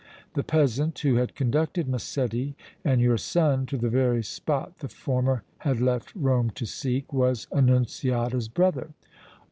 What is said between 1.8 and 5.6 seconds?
Massetti and your son to the very spot the former